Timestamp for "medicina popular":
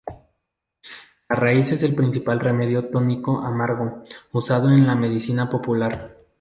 4.95-6.17